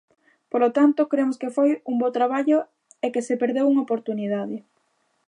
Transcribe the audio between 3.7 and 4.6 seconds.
unha oportunidade.